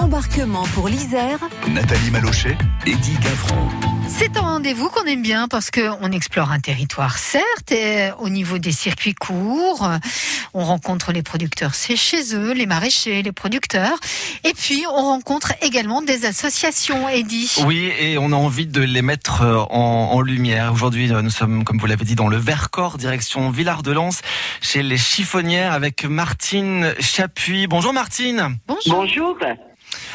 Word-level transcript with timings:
Embarquement 0.00 0.62
pour 0.74 0.88
l'Isère. 0.88 1.38
Nathalie 1.68 2.10
Malochet, 2.10 2.56
Eddie 2.86 3.18
Gavron. 3.22 3.68
C'est 4.08 4.34
un 4.38 4.40
rendez-vous 4.40 4.88
qu'on 4.88 5.04
aime 5.04 5.20
bien 5.20 5.46
parce 5.46 5.70
qu'on 5.70 6.10
explore 6.10 6.50
un 6.50 6.58
territoire, 6.58 7.18
certes, 7.18 7.70
et 7.70 8.08
au 8.18 8.30
niveau 8.30 8.56
des 8.56 8.72
circuits 8.72 9.14
courts, 9.14 9.86
on 10.54 10.64
rencontre 10.64 11.12
les 11.12 11.22
producteurs, 11.22 11.74
c'est 11.74 11.96
chez 11.96 12.34
eux, 12.34 12.52
les 12.52 12.64
maraîchers, 12.64 13.22
les 13.22 13.30
producteurs, 13.30 13.98
et 14.42 14.54
puis 14.54 14.84
on 14.90 15.02
rencontre 15.02 15.52
également 15.62 16.00
des 16.00 16.24
associations, 16.24 17.06
Eddie. 17.08 17.52
Oui, 17.66 17.92
et 18.00 18.16
on 18.16 18.32
a 18.32 18.36
envie 18.36 18.66
de 18.66 18.80
les 18.80 19.02
mettre 19.02 19.42
euh, 19.42 19.58
en, 19.70 20.10
en 20.12 20.20
lumière. 20.22 20.72
Aujourd'hui, 20.72 21.12
euh, 21.12 21.20
nous 21.20 21.30
sommes, 21.30 21.62
comme 21.62 21.78
vous 21.78 21.86
l'avez 21.86 22.04
dit, 22.06 22.14
dans 22.14 22.28
le 22.28 22.38
Vercors, 22.38 22.96
direction 22.96 23.50
Villard-de-Lans, 23.50 24.22
chez 24.62 24.82
les 24.82 24.98
chiffonnières 24.98 25.72
avec 25.72 26.04
Martine 26.04 26.94
Chapuis. 27.00 27.66
Bonjour 27.66 27.92
Martine. 27.92 28.56
Bonjour. 28.66 28.94
Bonjour. 29.02 29.38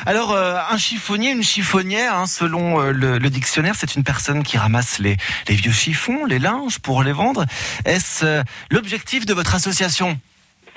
Alors, 0.05 0.31
euh, 0.33 0.55
un 0.69 0.77
chiffonnier, 0.77 1.31
une 1.31 1.43
chiffonnière, 1.43 2.15
hein, 2.15 2.25
selon 2.25 2.81
euh, 2.81 2.91
le, 2.91 3.29
dictionnaire, 3.29 3.75
c'est 3.75 3.95
une 3.95 4.03
personne 4.03 4.43
qui 4.43 4.57
ramasse 4.57 4.99
les, 4.99 5.17
les 5.47 5.55
vieux 5.55 5.71
chiffons, 5.71 6.25
les 6.25 6.39
linges 6.39 6.79
pour 6.79 7.03
les 7.03 7.11
vendre. 7.11 7.45
Est-ce 7.85 8.25
euh, 8.25 8.43
l'objectif 8.71 9.25
de 9.25 9.33
votre 9.33 9.55
association? 9.55 10.17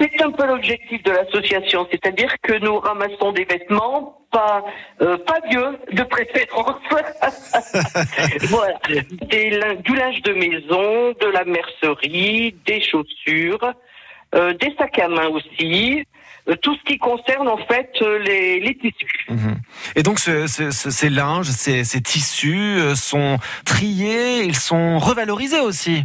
C'est 0.00 0.22
un 0.22 0.30
peu 0.30 0.46
l'objectif 0.46 1.02
de 1.02 1.10
l'association, 1.10 1.86
c'est-à-dire 1.90 2.32
que 2.42 2.52
nous 2.58 2.78
ramassons 2.78 3.32
des 3.32 3.44
vêtements 3.44 4.18
pas 4.30 4.62
euh, 5.00 5.16
pas 5.18 5.40
vieux 5.50 5.78
de 5.92 6.02
préférence. 6.04 6.80
voilà, 8.48 8.78
Des 9.22 9.60
du 9.82 9.94
linge 9.94 10.22
de 10.22 10.32
maison, 10.34 11.12
de 11.20 11.26
la 11.32 11.44
mercerie, 11.44 12.54
des 12.66 12.80
chaussures, 12.80 13.72
euh, 14.34 14.52
des 14.54 14.74
sacs 14.78 14.98
à 14.98 15.08
main 15.08 15.28
aussi, 15.28 16.04
tout 16.62 16.74
ce 16.76 16.82
qui 16.84 16.98
concerne 16.98 17.48
en 17.48 17.58
fait 17.58 17.90
euh, 18.02 18.18
les, 18.18 18.60
les 18.60 18.74
tissus. 18.76 19.26
Mhm. 19.28 19.56
Et 19.96 20.02
donc, 20.02 20.18
ce- 20.18 20.46
ce- 20.46 20.70
ce- 20.70 20.90
ces 20.90 21.10
linges, 21.10 21.48
ces, 21.48 21.84
ces 21.84 22.00
tissus 22.00 22.78
euh, 22.78 22.94
sont 22.94 23.38
triés, 23.64 24.42
ils 24.44 24.56
sont 24.56 24.98
revalorisés 24.98 25.60
aussi. 25.60 26.04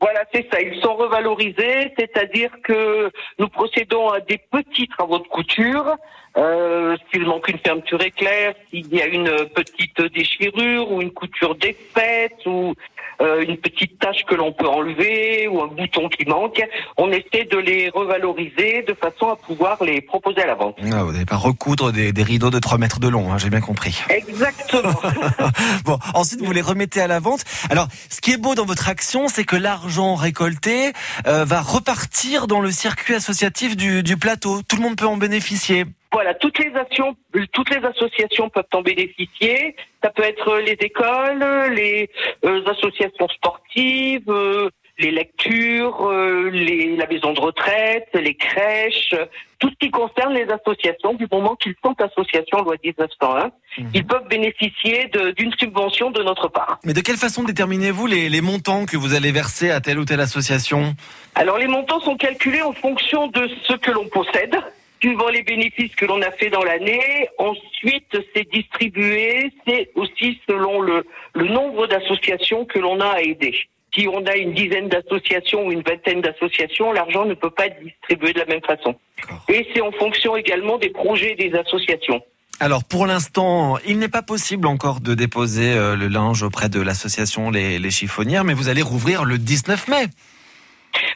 Voilà, 0.00 0.20
c'est 0.32 0.48
ça. 0.50 0.60
Ils 0.60 0.80
sont 0.80 0.94
revalorisés, 0.94 1.92
c'est-à-dire 1.98 2.50
que 2.64 3.10
nous 3.38 3.48
procédons 3.48 4.08
à 4.08 4.20
des 4.20 4.38
petits 4.50 4.88
travaux 4.88 5.18
de 5.18 5.28
couture. 5.28 5.96
Euh, 6.36 6.96
s'il 7.10 7.26
manque 7.26 7.48
une 7.48 7.58
fermeture 7.58 8.00
éclair, 8.02 8.54
s'il 8.70 8.86
y 8.94 9.02
a 9.02 9.06
une 9.06 9.30
petite 9.54 10.00
déchirure 10.12 10.90
ou 10.92 11.02
une 11.02 11.10
couture 11.10 11.56
défaite 11.56 12.46
ou 12.46 12.74
euh, 13.20 13.44
une 13.46 13.58
petite 13.58 13.98
tache 13.98 14.24
que 14.24 14.34
l'on 14.34 14.52
peut 14.52 14.68
enlever 14.68 15.46
ou 15.48 15.60
un 15.60 15.66
bouton 15.66 16.08
qui 16.08 16.24
manque, 16.24 16.62
on 16.96 17.10
essaie 17.10 17.44
de 17.44 17.58
les 17.58 17.90
revaloriser 17.90 18.82
de 18.82 18.94
façon 18.94 19.28
à 19.28 19.36
pouvoir 19.36 19.82
les 19.84 20.00
proposer 20.00 20.42
à 20.42 20.46
la 20.46 20.54
vente. 20.54 20.76
Ah, 20.92 21.02
vous 21.02 21.12
n'allez 21.12 21.26
pas 21.26 21.36
recoudre 21.36 21.92
des, 21.92 22.12
des 22.12 22.22
rideaux 22.22 22.50
de 22.50 22.58
3 22.58 22.78
mètres 22.78 23.00
de 23.00 23.08
long, 23.08 23.30
hein, 23.32 23.36
j'ai 23.36 23.50
bien 23.50 23.60
compris. 23.60 24.02
Exactement. 24.08 24.94
Bon, 25.84 25.98
ensuite 26.14 26.40
vous 26.40 26.52
les 26.52 26.60
remettez 26.60 27.00
à 27.00 27.06
la 27.06 27.18
vente. 27.18 27.44
Alors, 27.70 27.88
ce 28.08 28.20
qui 28.20 28.32
est 28.32 28.36
beau 28.36 28.54
dans 28.54 28.64
votre 28.64 28.88
action, 28.88 29.28
c'est 29.28 29.44
que 29.44 29.56
l'argent 29.56 30.14
récolté 30.14 30.92
euh, 31.26 31.44
va 31.44 31.60
repartir 31.60 32.46
dans 32.46 32.60
le 32.60 32.70
circuit 32.70 33.14
associatif 33.14 33.76
du, 33.76 34.02
du 34.02 34.16
plateau. 34.16 34.62
Tout 34.62 34.76
le 34.76 34.82
monde 34.82 34.96
peut 34.96 35.06
en 35.06 35.16
bénéficier. 35.16 35.86
Voilà, 36.12 36.34
toutes 36.34 36.58
les 36.58 36.74
actions, 36.74 37.14
toutes 37.52 37.70
les 37.70 37.84
associations 37.84 38.48
peuvent 38.48 38.64
en 38.72 38.82
bénéficier. 38.82 39.76
Ça 40.02 40.10
peut 40.10 40.24
être 40.24 40.58
les 40.58 40.76
écoles, 40.80 41.44
les 41.72 42.10
euh, 42.44 42.64
associations 42.66 43.28
sportives, 43.28 44.28
euh, 44.28 44.70
les 44.98 45.12
lectures, 45.12 46.08
euh, 46.08 46.50
les, 46.50 46.96
la 46.96 47.06
maison 47.06 47.32
de 47.32 47.40
retraite, 47.40 48.08
les 48.14 48.34
crèches, 48.34 49.14
tout 49.60 49.70
ce 49.70 49.74
qui 49.76 49.90
concerne 49.90 50.34
les 50.34 50.48
associations. 50.50 51.14
Du 51.14 51.28
moment 51.30 51.54
qu'ils 51.54 51.76
sont 51.82 51.94
associations 52.00 52.62
loi 52.62 52.74
1901, 52.82 53.50
ils 53.94 54.04
peuvent 54.04 54.26
bénéficier 54.28 55.10
d'une 55.36 55.52
subvention 55.60 56.10
de 56.10 56.24
notre 56.24 56.48
part. 56.48 56.80
Mais 56.84 56.92
de 56.92 57.00
quelle 57.02 57.18
façon 57.18 57.44
déterminez-vous 57.44 58.08
les, 58.08 58.28
les 58.28 58.40
montants 58.40 58.84
que 58.84 58.96
vous 58.96 59.14
allez 59.14 59.30
verser 59.30 59.70
à 59.70 59.80
telle 59.80 60.00
ou 60.00 60.04
telle 60.04 60.20
association? 60.20 60.96
Alors 61.36 61.58
les 61.58 61.68
montants 61.68 62.00
sont 62.00 62.16
calculés 62.16 62.62
en 62.62 62.72
fonction 62.72 63.28
de 63.28 63.48
ce 63.62 63.74
que 63.74 63.92
l'on 63.92 64.08
possède, 64.08 64.56
suivant 65.00 65.28
les 65.28 65.42
bénéfices 65.42 65.94
que 65.94 66.04
l'on 66.04 66.20
a 66.22 66.30
fait 66.32 66.50
dans 66.50 66.62
l'année. 66.62 67.28
Ensuite, 67.38 68.16
c'est 68.34 68.50
distribué, 68.50 69.50
c'est 69.66 69.90
aussi 69.94 70.38
selon 70.48 70.80
le, 70.80 71.04
le 71.34 71.48
nombre 71.48 71.86
d'associations 71.86 72.64
que 72.64 72.78
l'on 72.78 73.00
a 73.00 73.08
à 73.08 73.20
aider. 73.20 73.54
Si 73.94 74.06
on 74.06 74.24
a 74.26 74.36
une 74.36 74.52
dizaine 74.52 74.88
d'associations 74.88 75.66
ou 75.66 75.72
une 75.72 75.82
vingtaine 75.82 76.20
d'associations, 76.20 76.92
l'argent 76.92 77.24
ne 77.24 77.34
peut 77.34 77.50
pas 77.50 77.66
être 77.66 77.82
distribué 77.82 78.32
de 78.32 78.38
la 78.38 78.46
même 78.46 78.60
façon. 78.62 78.94
Et 79.48 79.66
c'est 79.74 79.80
en 79.80 79.90
fonction 79.92 80.36
également 80.36 80.78
des 80.78 80.90
projets 80.90 81.34
des 81.34 81.52
associations. 81.54 82.22
Alors, 82.60 82.84
pour 82.84 83.06
l'instant, 83.06 83.78
il 83.86 83.98
n'est 83.98 84.08
pas 84.08 84.22
possible 84.22 84.66
encore 84.66 85.00
de 85.00 85.14
déposer 85.14 85.72
euh, 85.72 85.96
le 85.96 86.08
linge 86.08 86.42
auprès 86.42 86.68
de 86.68 86.80
l'association 86.80 87.50
les, 87.50 87.78
les 87.78 87.90
chiffonnières, 87.90 88.44
mais 88.44 88.52
vous 88.52 88.68
allez 88.68 88.82
rouvrir 88.82 89.24
le 89.24 89.38
19 89.38 89.88
mai. 89.88 90.06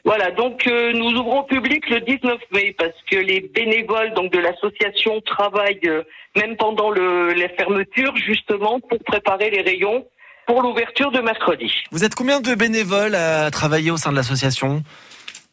Voilà, 0.05 0.31
donc 0.31 0.67
euh, 0.67 0.93
nous 0.93 1.11
ouvrons 1.19 1.41
au 1.41 1.45
public 1.45 1.89
le 1.89 2.01
19 2.01 2.39
mai 2.53 2.75
parce 2.79 2.93
que 3.11 3.17
les 3.17 3.41
bénévoles 3.41 4.13
donc 4.15 4.33
de 4.33 4.39
l'association 4.39 5.21
travaillent 5.23 5.81
euh, 5.87 6.03
même 6.37 6.57
pendant 6.57 6.91
le, 6.91 7.33
la 7.33 7.49
fermeture 7.51 8.15
justement 8.17 8.81
pour 8.81 8.99
préparer 9.05 9.51
les 9.51 9.63
rayons 9.63 10.07
pour 10.47 10.63
l'ouverture 10.63 11.11
de 11.11 11.21
mercredi. 11.21 11.73
Vous 11.91 12.05
êtes 12.05 12.15
combien 12.15 12.41
de 12.41 12.55
bénévoles 12.55 13.15
à 13.15 13.51
travailler 13.51 13.91
au 13.91 13.97
sein 13.97 14.11
de 14.11 14.17
l'association? 14.17 14.83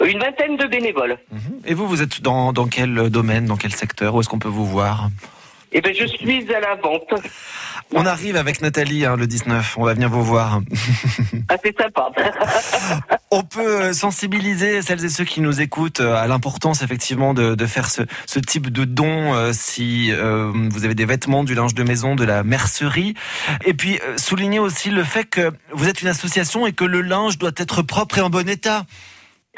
Une 0.04 0.20
vingtaine 0.20 0.58
de 0.58 0.66
bénévoles. 0.66 1.18
Et 1.66 1.74
vous, 1.74 1.88
vous 1.88 2.02
êtes 2.02 2.22
dans, 2.22 2.52
dans 2.54 2.66
quel 2.66 3.10
domaine, 3.10 3.46
dans 3.46 3.56
quel 3.56 3.72
secteur? 3.72 4.16
Où 4.16 4.20
est-ce 4.20 4.30
qu'on 4.30 4.40
peut 4.40 4.50
vous 4.50 4.66
voir? 4.66 5.10
Et 5.74 5.82
ben 5.82 5.94
je 5.98 6.06
suis 6.06 6.54
à 6.54 6.60
la 6.60 6.76
vente. 6.76 7.14
On 7.94 8.06
arrive 8.06 8.36
avec 8.38 8.62
Nathalie 8.62 9.06
hein, 9.06 9.16
le 9.18 9.28
19, 9.28 9.78
on 9.78 9.86
va 9.86 9.94
venir 9.94 10.10
vous 10.10 10.24
voir. 10.24 10.62
Ah 11.50 11.56
c'est 11.62 11.76
sympa. 11.78 12.10
On 13.32 13.44
peut 13.44 13.82
euh, 13.82 13.94
sensibiliser 13.94 14.82
celles 14.82 15.04
et 15.04 15.10
ceux 15.10 15.26
qui 15.26 15.42
nous 15.42 15.60
écoutent 15.60 16.00
euh, 16.00 16.16
à 16.16 16.28
l'importance 16.28 16.82
effectivement 16.82 17.34
de, 17.34 17.56
de 17.56 17.66
faire 17.66 17.90
ce, 17.90 18.04
ce 18.26 18.40
type 18.40 18.70
de 18.70 18.86
don 18.86 19.34
euh, 19.34 19.52
si 19.52 20.12
euh, 20.12 20.52
vous 20.70 20.86
avez 20.86 20.96
des 20.96 21.04
vêtements, 21.04 21.44
du 21.44 21.54
linge 21.54 21.74
de 21.74 21.84
maison, 21.84 22.16
de 22.16 22.24
la 22.24 22.44
mercerie. 22.44 23.16
Et 23.66 23.74
puis 23.74 24.00
euh, 24.02 24.18
souligner 24.18 24.60
aussi 24.60 24.92
le 24.92 25.04
fait 25.04 25.26
que 25.26 25.52
vous 25.74 25.90
êtes 25.90 26.02
une 26.02 26.08
association 26.08 26.66
et 26.66 26.72
que 26.72 26.86
le 26.86 27.02
linge 27.02 27.38
doit 27.38 27.52
être 27.58 27.82
propre 27.82 28.20
et 28.20 28.22
en 28.22 28.30
bon 28.30 28.48
état. 28.48 28.86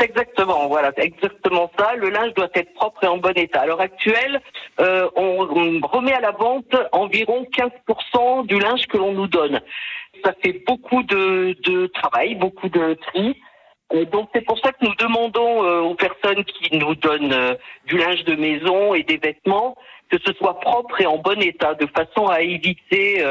Exactement, 0.02 0.68
voilà, 0.68 0.92
c'est 0.98 1.06
exactement 1.06 1.72
ça. 1.78 1.94
Le 1.96 2.10
linge 2.10 2.34
doit 2.34 2.50
être 2.56 2.74
propre 2.74 3.04
et 3.04 3.08
en 3.08 3.18
bon 3.18 3.38
état. 3.38 3.62
À 3.62 3.66
l'heure 3.68 3.80
actuelle, 3.80 4.42
euh, 4.80 5.08
on, 5.16 5.48
on 5.82 5.88
remet 5.88 6.14
à 6.14 6.20
la 6.20 6.32
vente 6.32 6.76
environ 6.92 7.46
15% 7.56 8.48
du 8.48 8.60
linge 8.60 8.88
que 8.88 8.98
l'on 8.98 9.14
nous 9.14 9.28
donne. 9.28 9.62
Ça 10.26 10.34
fait 10.44 10.64
beaucoup 10.66 11.04
de, 11.04 11.56
de 11.64 11.88
travail, 11.88 12.34
beaucoup 12.36 12.70
de 12.70 12.96
tri. 13.08 13.40
Euh, 13.94 14.06
Donc 14.06 14.30
c'est 14.34 14.42
pour 14.42 14.58
ça 14.60 14.72
que 14.72 14.84
nous 14.84 14.96
demandons 14.96 15.64
euh, 15.64 15.82
aux 15.82 15.96
personnes 15.96 16.44
qui 16.44 16.76
nous 16.76 16.96
donnent 16.96 17.34
euh, 17.34 17.54
du 17.86 17.98
linge 17.98 18.24
de 18.24 18.36
maison 18.36 18.96
et 18.96 19.04
des 19.04 19.18
vêtements 19.18 19.76
que 20.10 20.18
ce 20.26 20.34
soit 20.34 20.60
propre 20.60 21.02
et 21.02 21.08
en 21.08 21.18
bon 21.18 21.42
état, 21.42 21.74
de 21.74 21.88
façon 21.88 22.28
à 22.28 22.42
éviter 22.42 23.26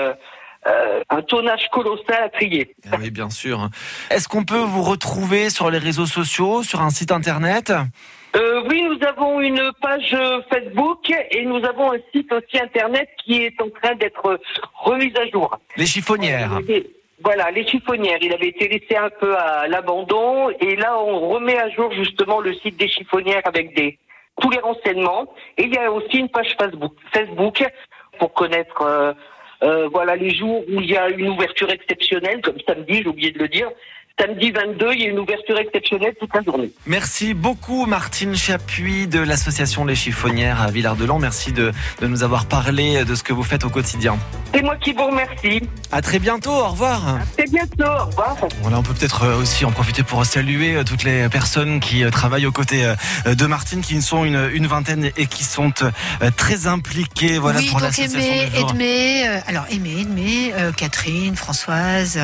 euh, 0.66 1.02
un 1.10 1.22
tonnage 1.22 1.68
colossal 1.72 2.22
à 2.24 2.28
trier. 2.28 2.74
Ah 2.90 2.96
oui, 3.00 3.10
bien 3.10 3.30
sûr. 3.30 3.68
Est-ce 4.10 4.28
qu'on 4.28 4.44
peut 4.44 4.58
vous 4.58 4.82
retrouver 4.82 5.50
sur 5.50 5.70
les 5.70 5.78
réseaux 5.78 6.06
sociaux, 6.06 6.62
sur 6.62 6.80
un 6.82 6.90
site 6.90 7.12
internet? 7.12 7.72
Euh, 8.34 8.62
oui, 8.68 8.82
nous 8.82 9.06
avons 9.06 9.40
une 9.40 9.72
page 9.80 10.16
Facebook 10.50 11.12
et 11.30 11.44
nous 11.44 11.62
avons 11.64 11.92
un 11.92 11.98
site 12.14 12.32
aussi 12.32 12.58
internet 12.58 13.08
qui 13.24 13.42
est 13.42 13.60
en 13.60 13.68
train 13.68 13.94
d'être 13.96 14.40
remis 14.74 15.12
à 15.16 15.28
jour. 15.28 15.58
Les 15.76 15.86
chiffonnières. 15.86 16.60
Voilà, 17.24 17.50
les 17.50 17.66
chiffonnières. 17.66 18.18
Il 18.20 18.32
avait 18.32 18.48
été 18.48 18.68
laissé 18.68 18.96
un 18.96 19.10
peu 19.20 19.36
à 19.36 19.68
l'abandon 19.68 20.50
et 20.60 20.76
là 20.76 20.98
on 20.98 21.28
remet 21.28 21.58
à 21.58 21.68
jour 21.70 21.92
justement 21.92 22.40
le 22.40 22.54
site 22.54 22.76
des 22.78 22.88
chiffonnières 22.88 23.42
avec 23.44 23.76
des 23.76 23.98
tous 24.40 24.50
les 24.50 24.58
renseignements. 24.58 25.32
Et 25.58 25.64
il 25.64 25.74
y 25.74 25.78
a 25.78 25.90
aussi 25.92 26.18
une 26.18 26.28
page 26.28 26.56
Facebook, 26.58 26.94
Facebook 27.12 27.64
pour 28.18 28.32
connaître 28.32 28.82
euh, 28.82 29.12
voilà 29.92 30.16
les 30.16 30.34
jours 30.34 30.64
où 30.68 30.80
il 30.80 30.90
y 30.90 30.96
a 30.96 31.08
une 31.08 31.28
ouverture 31.28 31.70
exceptionnelle, 31.70 32.40
comme 32.42 32.58
samedi, 32.66 33.02
j'ai 33.02 33.08
oublié 33.08 33.30
de 33.30 33.38
le 33.38 33.48
dire. 33.48 33.70
Samedi 34.20 34.50
22, 34.50 34.92
il 34.94 35.00
y 35.00 35.04
a 35.06 35.08
une 35.08 35.18
ouverture 35.18 35.58
exceptionnelle 35.58 36.14
toute 36.18 36.34
la 36.34 36.42
journée. 36.42 36.70
Merci 36.86 37.34
beaucoup 37.34 37.86
Martine 37.86 38.36
Chapuis 38.36 39.06
de 39.06 39.20
l'association 39.20 39.84
Les 39.84 39.94
Chiffonnières 39.94 40.60
à 40.60 40.70
Villard-de-Lans. 40.70 41.18
Merci 41.18 41.52
de, 41.52 41.72
de 42.00 42.06
nous 42.06 42.22
avoir 42.22 42.46
parlé 42.46 43.04
de 43.04 43.14
ce 43.14 43.22
que 43.22 43.32
vous 43.32 43.42
faites 43.42 43.64
au 43.64 43.70
quotidien. 43.70 44.18
C'est 44.54 44.62
moi 44.62 44.76
qui 44.76 44.92
vous 44.92 45.06
remercie. 45.06 45.62
À 45.90 46.02
très 46.02 46.18
bientôt, 46.18 46.50
au 46.50 46.68
revoir. 46.68 47.16
À 47.16 47.20
très 47.36 47.46
bientôt, 47.46 47.84
au 47.84 48.06
revoir. 48.06 48.36
Voilà, 48.62 48.78
on 48.78 48.82
peut 48.82 48.94
peut-être 48.94 49.24
euh, 49.24 49.36
aussi 49.40 49.64
en 49.64 49.70
profiter 49.70 50.02
pour 50.02 50.24
saluer 50.26 50.74
euh, 50.76 50.84
toutes 50.84 51.04
les 51.04 51.28
personnes 51.28 51.80
qui 51.80 52.04
euh, 52.04 52.10
travaillent 52.10 52.46
aux 52.46 52.52
côtés 52.52 52.92
de 53.26 53.46
Martine, 53.46 53.80
qui 53.80 54.00
sont 54.02 54.24
une, 54.24 54.50
une 54.52 54.66
vingtaine 54.66 55.10
et 55.16 55.26
qui 55.26 55.44
sont 55.44 55.72
très 56.36 56.66
impliquées 56.66 57.38
voilà, 57.38 57.60
oui, 57.60 57.68
pour 57.68 57.80
donc 57.80 57.98
Aimé. 57.98 58.48
Edmé, 58.54 59.24
alors 59.46 59.64
Aimé, 59.70 60.00
Edmé, 60.00 60.52
euh, 60.54 60.72
Catherine, 60.72 61.36
Françoise, 61.36 62.18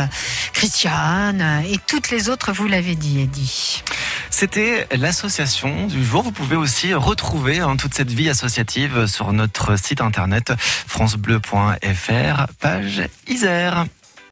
Christiane 0.52 1.40
euh, 1.40 1.74
toutes 1.86 2.10
les 2.10 2.28
autres, 2.28 2.52
vous 2.52 2.66
l'avez 2.66 2.94
dit, 2.94 3.20
Eddie. 3.20 3.82
C'était 4.30 4.86
l'association 4.96 5.86
du 5.86 6.04
jour. 6.04 6.22
Vous 6.22 6.32
pouvez 6.32 6.56
aussi 6.56 6.94
retrouver 6.94 7.60
hein, 7.60 7.76
toute 7.76 7.94
cette 7.94 8.10
vie 8.10 8.28
associative 8.28 9.06
sur 9.06 9.32
notre 9.32 9.76
site 9.78 10.00
internet 10.00 10.52
francebleu.fr, 10.58 12.46
page 12.60 13.02
Isère. 13.26 13.86